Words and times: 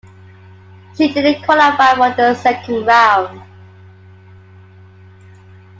She 0.97 1.13
didn't 1.13 1.43
qualify 1.43 1.93
for 1.93 2.09
the 2.15 2.33
second 2.33 2.87
round. 2.87 3.43